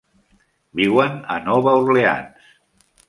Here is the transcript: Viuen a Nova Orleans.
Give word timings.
Viuen 0.79 1.19
a 1.35 1.37
Nova 1.49 1.77
Orleans. 1.83 2.51